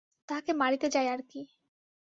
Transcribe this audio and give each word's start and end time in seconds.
তাহাকে 0.29 0.51
মারিতে 0.53 0.87
যায় 0.89 1.09
আর 1.09 1.21
কি। 1.29 1.41